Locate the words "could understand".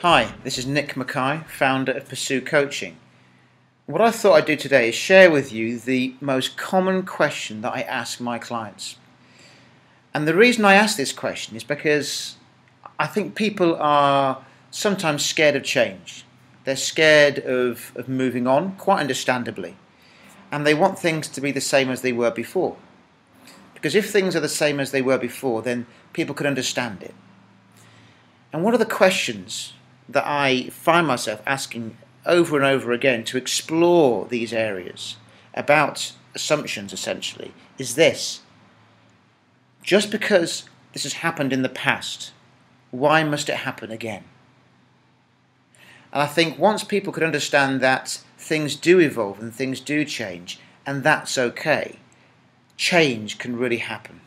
26.34-27.02, 47.12-47.80